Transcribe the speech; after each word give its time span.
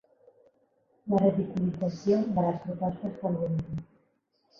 La 1.13 1.19
ridiculització 1.25 2.17
de 2.37 2.45
les 2.45 2.57
propostes 2.63 3.21
del 3.21 3.37
govern. 3.43 3.85